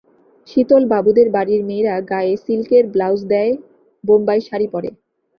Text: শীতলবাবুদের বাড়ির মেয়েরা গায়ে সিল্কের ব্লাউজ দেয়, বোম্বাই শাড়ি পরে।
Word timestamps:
শীতলবাবুদের 0.49 1.27
বাড়ির 1.35 1.61
মেয়েরা 1.69 1.95
গায়ে 2.11 2.33
সিল্কের 2.43 2.83
ব্লাউজ 2.93 3.21
দেয়, 3.31 3.53
বোম্বাই 4.03 4.39
শাড়ি 4.47 4.67
পরে। 4.73 4.89